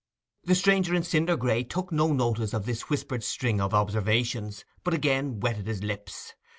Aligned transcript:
The 0.45 0.55
stranger 0.55 0.95
in 0.95 1.03
cinder 1.03 1.37
gray 1.37 1.63
took 1.63 1.91
no 1.91 2.11
notice 2.11 2.55
of 2.55 2.65
this 2.65 2.89
whispered 2.89 3.23
string 3.23 3.61
of 3.61 3.71
observations, 3.75 4.65
but 4.83 4.95
again 4.95 5.39
wetted 5.39 5.67
his 5.67 5.83
lips. 5.83 6.33